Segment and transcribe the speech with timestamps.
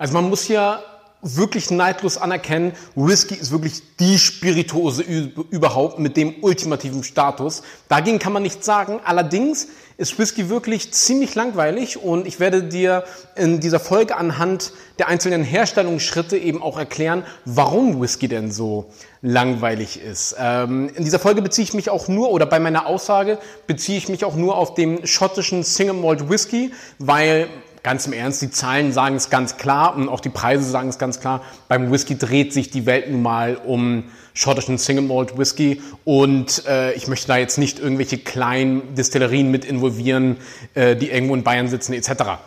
[0.00, 0.82] Also man muss ja
[1.20, 7.62] wirklich neidlos anerkennen, Whisky ist wirklich die Spirituose überhaupt mit dem ultimativen Status.
[7.90, 9.00] Dagegen kann man nichts sagen.
[9.04, 9.68] Allerdings
[9.98, 13.04] ist Whisky wirklich ziemlich langweilig und ich werde dir
[13.36, 18.86] in dieser Folge anhand der einzelnen Herstellungsschritte eben auch erklären, warum Whisky denn so
[19.20, 20.34] langweilig ist.
[20.38, 24.08] Ähm, in dieser Folge beziehe ich mich auch nur, oder bei meiner Aussage beziehe ich
[24.08, 27.50] mich auch nur auf den schottischen Single Malt Whisky, weil
[27.82, 30.98] ganz im Ernst, die Zahlen sagen es ganz klar und auch die Preise sagen es
[30.98, 31.42] ganz klar.
[31.68, 34.04] Beim Whisky dreht sich die Welt nun mal um
[34.34, 39.64] schottischen Single Malt Whisky und äh, ich möchte da jetzt nicht irgendwelche kleinen Distillerien mit
[39.64, 40.36] involvieren,
[40.74, 42.38] äh, die irgendwo in Bayern sitzen etc.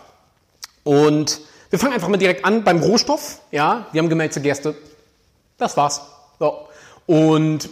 [0.83, 3.39] Und wir fangen einfach mal direkt an beim Rohstoff.
[3.51, 4.75] Ja, wir haben gemälzte Gerste.
[5.57, 6.01] Das war's.
[6.39, 6.67] So.
[7.05, 7.69] Und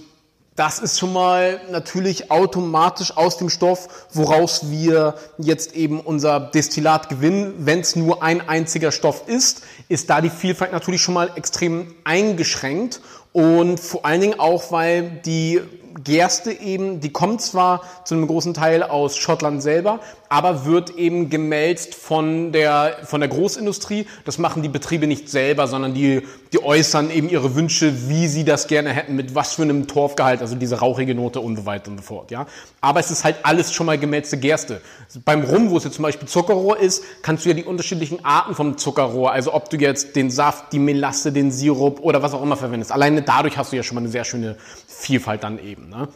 [0.55, 7.07] das ist schon mal natürlich automatisch aus dem Stoff, woraus wir jetzt eben unser Destillat
[7.07, 7.53] gewinnen.
[7.59, 11.95] Wenn es nur ein einziger Stoff ist, ist da die Vielfalt natürlich schon mal extrem
[12.03, 12.99] eingeschränkt.
[13.31, 15.61] Und vor allen Dingen auch, weil die
[16.03, 21.29] Gerste eben, die kommt zwar zu einem großen Teil aus Schottland selber, aber wird eben
[21.29, 24.07] gemälzt von der, von der Großindustrie.
[24.23, 26.21] Das machen die Betriebe nicht selber, sondern die,
[26.53, 30.41] die äußern eben ihre Wünsche, wie sie das gerne hätten, mit was für einem Torfgehalt,
[30.41, 32.31] also diese rauchige Note und so weiter und so fort.
[32.31, 32.45] Ja?
[32.79, 34.81] Aber es ist halt alles schon mal gemälzte Gerste.
[35.25, 38.55] Beim Rum, wo es jetzt zum Beispiel Zuckerrohr ist, kannst du ja die unterschiedlichen Arten
[38.55, 42.41] vom Zuckerrohr, also ob du jetzt den Saft, die Melasse, den Sirup oder was auch
[42.41, 42.93] immer verwendest.
[42.93, 44.55] Alleine dadurch hast du ja schon mal eine sehr schöne
[44.87, 45.80] Vielfalt dann eben.
[45.89, 46.07] Ne?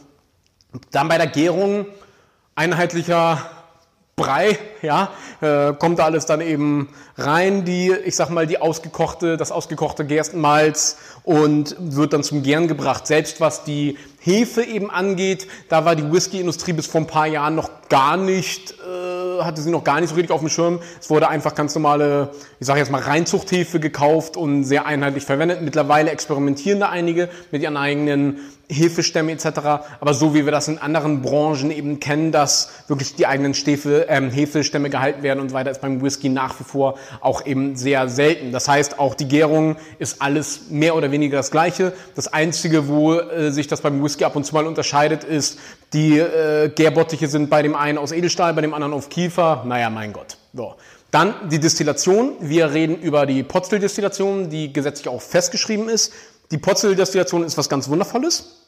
[0.91, 1.87] Dann bei der Gärung
[2.55, 3.49] einheitlicher
[4.15, 5.09] Brei, ja,
[5.41, 10.05] äh, kommt da alles dann eben rein, die, ich sag mal, die ausgekochte, das ausgekochte
[10.05, 13.07] Gerstenmalz und wird dann zum Gären gebracht.
[13.07, 17.55] Selbst was die Hefe eben angeht, da war die Whisky-Industrie bis vor ein paar Jahren
[17.55, 20.79] noch gar nicht äh, hatte sie noch gar nicht so richtig auf dem Schirm.
[20.99, 25.61] Es wurde einfach ganz normale, ich sage jetzt mal Reinzuchthefe gekauft und sehr einheitlich verwendet.
[25.61, 29.45] Mittlerweile experimentieren da einige mit ihren eigenen Hefestämme etc.
[29.99, 34.07] Aber so wie wir das in anderen Branchen eben kennen, dass wirklich die eigenen Stäfe,
[34.09, 34.31] ähm,
[34.65, 38.09] Hefestämme gehalten werden und so weiter, ist beim Whisky nach wie vor auch eben sehr
[38.09, 38.51] selten.
[38.51, 41.93] Das heißt, auch die Gärung ist alles mehr oder weniger das Gleiche.
[42.15, 45.59] Das Einzige, wo äh, sich das beim Whisky ab und zu mal unterscheidet, ist,
[45.93, 49.63] die äh, Gärbottiche sind bei dem einen aus Edelstahl, bei dem anderen auf Kiefer.
[49.65, 50.37] Naja, mein Gott.
[50.53, 50.75] So.
[51.11, 52.33] Dann die Destillation.
[52.41, 56.11] Wir reden über die Potstill-Destillation, die gesetzlich auch festgeschrieben ist.
[56.51, 58.64] Die Potstill-Destillation ist was ganz Wundervolles.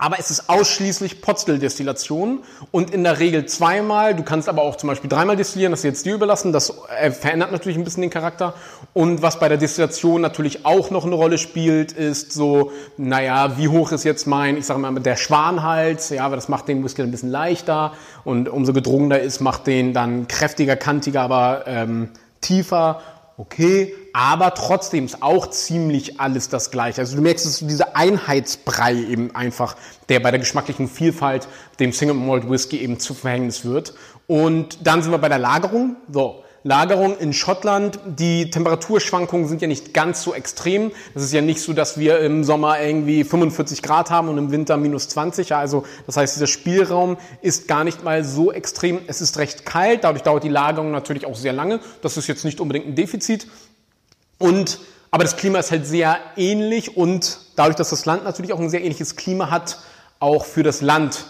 [0.00, 2.40] Aber es ist ausschließlich Potstill-Destillation
[2.70, 4.14] und in der Regel zweimal.
[4.14, 6.54] Du kannst aber auch zum Beispiel dreimal destillieren, das ist jetzt dir überlassen.
[6.54, 8.54] Das äh, verändert natürlich ein bisschen den Charakter.
[8.94, 13.68] Und was bei der Destillation natürlich auch noch eine Rolle spielt, ist so, naja, wie
[13.68, 16.08] hoch ist jetzt mein, ich sage mal, der Schwanhals?
[16.08, 17.92] Ja, aber das macht den Whisky ein bisschen leichter.
[18.24, 22.08] Und umso gedrungener ist, macht den dann kräftiger, kantiger, aber ähm,
[22.40, 23.02] tiefer
[23.40, 27.00] okay, aber trotzdem ist auch ziemlich alles das Gleiche.
[27.00, 29.76] Also du merkst, es ist dieser Einheitsbrei eben einfach,
[30.10, 33.94] der bei der geschmacklichen Vielfalt dem Single Malt Whisky eben zu Verhängnis wird.
[34.26, 35.96] Und dann sind wir bei der Lagerung.
[36.12, 37.98] So, Lagerung in Schottland.
[38.04, 40.92] Die Temperaturschwankungen sind ja nicht ganz so extrem.
[41.14, 44.50] Es ist ja nicht so, dass wir im Sommer irgendwie 45 Grad haben und im
[44.50, 45.54] Winter minus 20.
[45.54, 49.00] Also das heißt, dieser Spielraum ist gar nicht mal so extrem.
[49.06, 51.80] Es ist recht kalt, dadurch dauert die Lagerung natürlich auch sehr lange.
[52.02, 53.46] Das ist jetzt nicht unbedingt ein Defizit.
[54.38, 58.60] Und aber das Klima ist halt sehr ähnlich und dadurch, dass das Land natürlich auch
[58.60, 59.78] ein sehr ähnliches Klima hat,
[60.20, 61.26] auch für das Land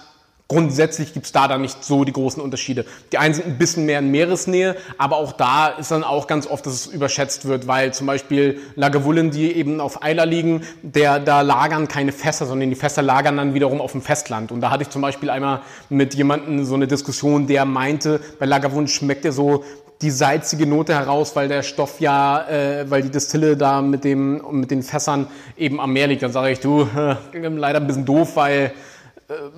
[0.50, 2.84] Grundsätzlich gibt's da dann nicht so die großen Unterschiede.
[3.12, 6.48] Die einen sind ein bisschen mehr in Meeresnähe, aber auch da ist dann auch ganz
[6.48, 11.20] oft, dass es überschätzt wird, weil zum Beispiel Lagavulin, die eben auf Eiler liegen, der,
[11.20, 14.50] da lagern keine Fässer, sondern die Fässer lagern dann wiederum auf dem Festland.
[14.50, 18.46] Und da hatte ich zum Beispiel einmal mit jemandem so eine Diskussion, der meinte, bei
[18.46, 19.62] Lagavulin schmeckt er so
[20.02, 24.42] die salzige Note heraus, weil der Stoff ja, äh, weil die Distille da mit dem
[24.50, 26.24] mit den Fässern eben am Meer liegt.
[26.24, 26.88] Dann sage ich, du,
[27.32, 28.72] leider ein bisschen doof, weil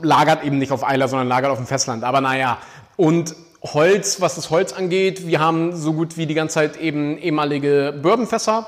[0.03, 2.05] lagert eben nicht auf Eiler, sondern lagert auf dem Festland.
[2.05, 2.59] Aber naja,
[2.97, 7.17] und Holz, was das Holz angeht, wir haben so gut wie die ganze Zeit eben
[7.17, 8.67] ehemalige Bourbonfässer.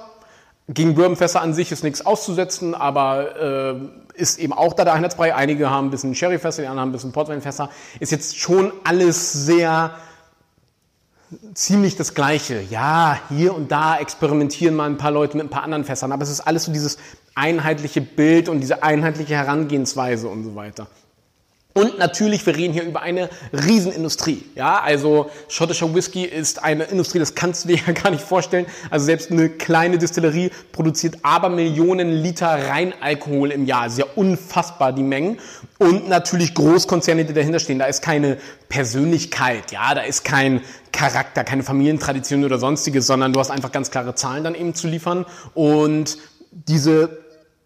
[0.69, 3.81] Gegen Bourbonfässer an sich ist nichts auszusetzen, aber
[4.15, 5.35] äh, ist eben auch da der Einheitsbrei.
[5.35, 7.71] Einige haben ein bisschen Sherryfässer, die anderen haben ein bisschen Portweinfässer.
[8.01, 9.91] Ist jetzt schon alles sehr
[11.55, 12.61] ziemlich das Gleiche.
[12.71, 16.23] Ja, hier und da experimentieren mal ein paar Leute mit ein paar anderen Fässern, aber
[16.23, 16.99] es ist alles so dieses
[17.35, 20.87] einheitliche Bild und diese einheitliche Herangehensweise und so weiter.
[21.77, 24.45] Und natürlich, wir reden hier über eine Riesenindustrie.
[24.55, 28.67] Ja, also schottischer Whisky ist eine Industrie, das kannst du dir ja gar nicht vorstellen.
[28.91, 33.91] Also selbst eine kleine Distillerie produziert aber Millionen Liter Reinalkohol im Jahr.
[33.91, 35.39] Sehr also unfassbar die Mengen.
[35.79, 37.81] Und natürlich Großkonzerne, die dahinter stehen.
[37.81, 38.39] Da ist keine
[38.69, 40.61] Persönlichkeit, ja, da ist kein
[40.93, 44.87] Charakter, keine Familientradition oder sonstiges, sondern du hast einfach ganz klare Zahlen dann eben zu
[44.87, 45.27] liefern.
[45.55, 46.19] Und
[46.53, 47.19] diese,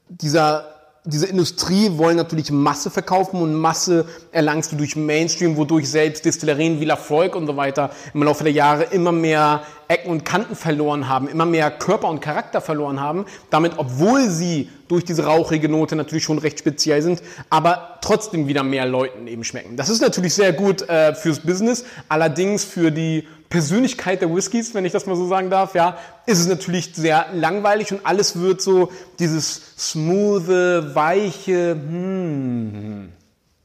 [0.08, 0.77] dieser
[1.08, 6.80] diese Industrie wollen natürlich Masse verkaufen und Masse erlangst du durch Mainstream, wodurch selbst Distillerien
[6.80, 11.08] wie Lafroig und so weiter im Laufe der Jahre immer mehr Ecken und Kanten verloren
[11.08, 13.24] haben, immer mehr Körper und Charakter verloren haben.
[13.48, 18.62] Damit, obwohl sie durch diese rauchige Note natürlich schon recht speziell sind, aber trotzdem wieder
[18.62, 19.76] mehr Leuten eben schmecken.
[19.78, 24.84] Das ist natürlich sehr gut äh, fürs Business, allerdings für die Persönlichkeit der Whiskys, wenn
[24.84, 25.96] ich das mal so sagen darf, ja,
[26.26, 30.48] ist es natürlich sehr langweilig und alles wird so dieses smooth,
[30.94, 33.12] weiche, hm,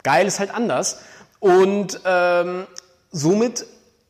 [0.03, 0.99] geil ist halt anders.
[1.39, 2.65] Und ähm,
[3.11, 3.65] somit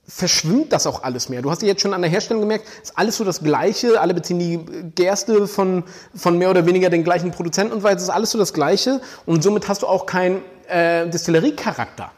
[0.08, 1.42] verschwimmt das auch alles mehr.
[1.42, 4.14] Du hast ja jetzt schon an der Herstellung gemerkt, ist alles so das Gleiche, alle
[4.14, 4.60] beziehen die
[4.96, 5.84] Gerste von,
[6.14, 9.02] von mehr oder weniger den gleichen Produzenten und so weiter, ist alles so das Gleiche
[9.25, 12.12] und somit hast du auch keinen äh, Distilleriecharakter.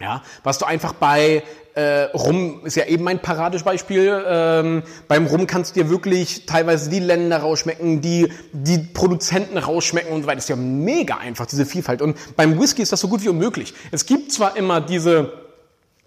[0.00, 1.42] Ja, was du einfach bei
[1.74, 4.24] äh, Rum ist ja eben mein Paradebeispiel.
[4.26, 10.12] Ähm, beim Rum kannst du dir wirklich teilweise die Länder rausschmecken, die, die Produzenten rausschmecken
[10.12, 10.36] und so weiter.
[10.36, 12.02] Das ist ja mega einfach, diese Vielfalt.
[12.02, 13.74] Und beim Whisky ist das so gut wie unmöglich.
[13.90, 15.32] Es gibt zwar immer diese,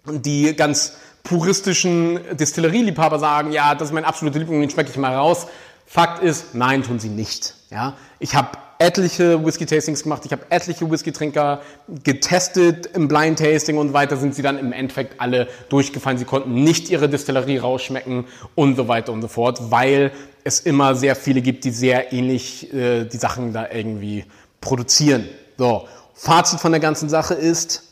[0.06, 5.14] die ganz puristischen Distillerieliebhaber sagen, ja, das ist mein absoluter Liebling, den schmecke ich mal
[5.14, 5.46] raus.
[5.86, 7.54] Fakt ist, nein, tun sie nicht.
[7.70, 11.60] Ja, ich habe etliche Whisky-Tastings gemacht, ich habe etliche Whisky-Trinker
[12.02, 16.18] getestet im Blind-Tasting und weiter sind sie dann im Endeffekt alle durchgefallen.
[16.18, 18.24] Sie konnten nicht ihre Distillerie rausschmecken
[18.56, 20.10] und so weiter und so fort, weil
[20.42, 24.24] es immer sehr viele gibt, die sehr ähnlich äh, die Sachen da irgendwie
[24.60, 25.28] produzieren.
[25.56, 27.84] So, Fazit von der ganzen Sache ist,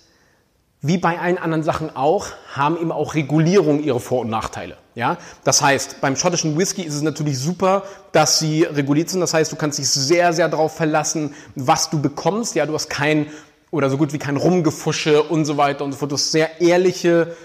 [0.83, 4.77] wie bei allen anderen Sachen auch, haben eben auch Regulierungen ihre Vor- und Nachteile.
[4.95, 5.19] Ja?
[5.45, 9.21] Das heißt, beim schottischen Whisky ist es natürlich super, dass sie reguliert sind.
[9.21, 12.55] Das heißt, du kannst dich sehr, sehr darauf verlassen, was du bekommst.
[12.55, 13.27] Ja, du hast kein
[13.71, 16.11] oder so gut wie kein Rumgefusche und so weiter und so fort.
[16.11, 17.37] Du hast sehr ehrliche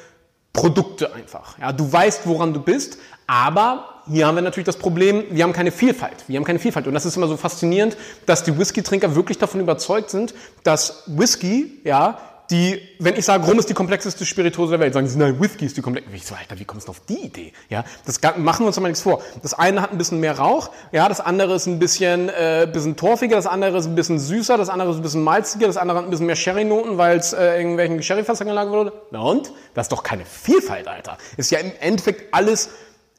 [0.54, 1.60] Produkte einfach.
[1.60, 2.98] Ja, du weißt, woran du bist,
[3.28, 6.24] aber hier haben wir natürlich das Problem, wir haben keine Vielfalt.
[6.28, 6.88] Wir haben keine Vielfalt.
[6.88, 10.34] Und das ist immer so faszinierend, dass die Whisky-Trinker wirklich davon überzeugt sind,
[10.64, 12.20] dass Whisky, ja,
[12.52, 15.66] die, wenn ich sage, Rum ist die komplexeste Spirituose der Welt, sagen sie, nein, Whisky
[15.66, 16.16] ist die komplexeste.
[16.16, 17.54] Ich so, Alter, wie kommst du auf die Idee?
[17.70, 19.22] Ja, das machen wir uns doch mal nichts vor.
[19.42, 22.96] Das eine hat ein bisschen mehr Rauch, ja, das andere ist ein bisschen, äh, bisschen
[22.96, 25.98] torfiger, das andere ist ein bisschen süßer, das andere ist ein bisschen malziger, das andere
[25.98, 28.94] hat ein bisschen mehr Sherry-Noten, weil es äh, irgendwelchen Sherry-Fassern gelagert wurde.
[29.12, 29.52] Na und?
[29.74, 31.18] Das ist doch keine Vielfalt, Alter.
[31.38, 32.70] Ist ja im Endeffekt alles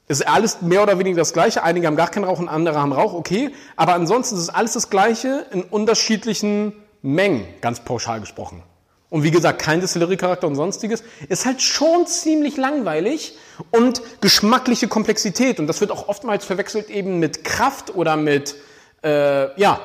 [0.09, 1.65] ist alles mehr oder weniger das Gleiche.
[1.65, 3.51] Einige haben gar keinen Rauch und andere haben Rauch, okay.
[3.75, 8.63] Aber ansonsten ist es alles das Gleiche in unterschiedlichen Mengen, ganz pauschal gesprochen.
[9.09, 11.05] Und wie gesagt, kein Distillerie-Charakter und sonstiges.
[11.29, 13.37] Ist halt schon ziemlich langweilig
[13.71, 15.61] und geschmackliche Komplexität.
[15.61, 18.57] Und das wird auch oftmals verwechselt eben mit Kraft oder mit,
[19.05, 19.81] äh, ja,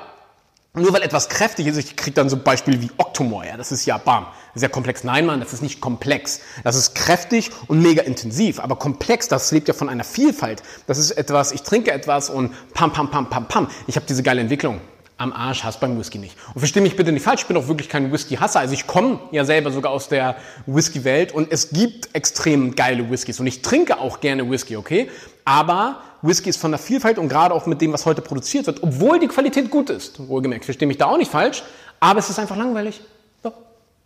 [0.74, 3.86] nur weil etwas kräftig ist, ich kriege dann so Beispiele wie Octomore, ja, das ist
[3.86, 4.26] ja bam,
[4.56, 5.04] sehr komplex.
[5.04, 6.40] Nein, Mann, das ist nicht komplex.
[6.64, 10.64] Das ist kräftig und mega intensiv, aber komplex, das lebt ja von einer Vielfalt.
[10.88, 13.68] Das ist etwas, ich trinke etwas und pam, pam, pam, pam, pam.
[13.88, 14.80] Ich habe diese geile Entwicklung
[15.22, 16.36] am Arsch hast beim Whisky nicht.
[16.54, 18.60] Und verstehe mich bitte nicht falsch, ich bin auch wirklich kein Whisky-Hasser.
[18.60, 20.36] Also ich komme ja selber sogar aus der
[20.66, 25.10] Whisky-Welt und es gibt extrem geile Whiskys und ich trinke auch gerne Whisky, okay?
[25.46, 28.82] Aber Whisky ist von der Vielfalt und gerade auch mit dem, was heute produziert wird,
[28.82, 31.64] obwohl die Qualität gut ist, wohlgemerkt, verstehe mich da auch nicht falsch,
[32.00, 33.02] aber es ist einfach langweilig.
[33.44, 33.54] Doch,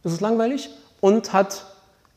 [0.03, 0.69] es ist langweilig
[0.99, 1.65] und hat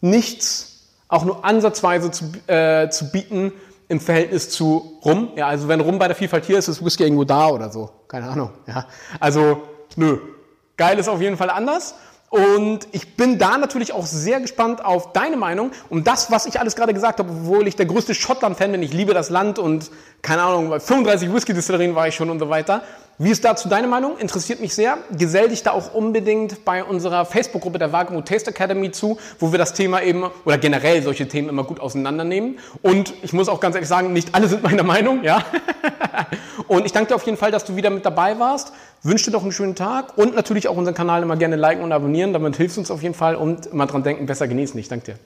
[0.00, 3.52] nichts, auch nur ansatzweise zu, äh, zu bieten,
[3.88, 5.30] im Verhältnis zu Rum.
[5.36, 7.90] Ja, also wenn Rum bei der Vielfalt hier ist, ist Whisky irgendwo da oder so.
[8.06, 8.50] Keine Ahnung.
[8.66, 8.86] Ja,
[9.18, 9.62] also
[9.96, 10.18] nö.
[10.76, 11.94] Geil ist auf jeden Fall anders.
[12.30, 16.60] Und ich bin da natürlich auch sehr gespannt auf deine Meinung um das, was ich
[16.60, 18.82] alles gerade gesagt habe, obwohl ich der größte Schottland-Fan bin.
[18.82, 22.50] Ich liebe das Land und keine Ahnung, bei 35 Whisky-Distillerien war ich schon und so
[22.50, 22.82] weiter.
[23.20, 24.16] Wie ist dazu deine Meinung?
[24.18, 24.98] Interessiert mich sehr.
[25.10, 29.58] Gesell dich da auch unbedingt bei unserer Facebook-Gruppe der Wagemut Taste Academy zu, wo wir
[29.58, 32.60] das Thema eben oder generell solche Themen immer gut auseinandernehmen.
[32.80, 35.44] Und ich muss auch ganz ehrlich sagen, nicht alle sind meiner Meinung, ja.
[36.68, 38.72] und ich danke dir auf jeden Fall, dass du wieder mit dabei warst.
[39.02, 41.90] Wünsche dir doch einen schönen Tag und natürlich auch unseren Kanal immer gerne liken und
[41.90, 42.32] abonnieren.
[42.32, 44.78] Damit hilfst du uns auf jeden Fall und immer dran denken, besser genießen.
[44.78, 45.18] Ich danke dir.